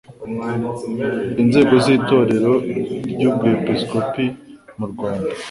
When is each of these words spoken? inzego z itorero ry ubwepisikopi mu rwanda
inzego 1.41 1.73
z 1.83 1.85
itorero 1.97 2.53
ry 3.13 3.23
ubwepisikopi 3.29 4.25
mu 4.77 4.85
rwanda 4.91 5.33